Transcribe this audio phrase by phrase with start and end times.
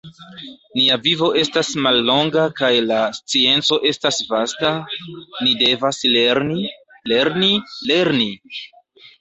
[0.77, 4.73] Nia vivo estas mallonga kaj la scienco estas vasta;
[5.45, 6.59] ni devas lerni,
[7.13, 7.53] lerni,
[7.93, 8.31] lerni!